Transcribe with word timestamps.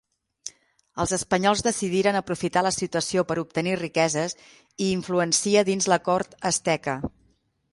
Els 1.03 1.11
espanyols 1.17 1.59
decidiren 1.67 2.17
aprofitar 2.21 2.63
la 2.67 2.71
situació 2.77 3.25
per 3.33 3.37
obtenir 3.43 3.75
riqueses 3.83 4.35
i 4.87 4.91
influencia 4.95 5.65
dins 5.69 5.91
la 5.95 6.01
cort 6.09 6.39
asteca. 6.53 6.99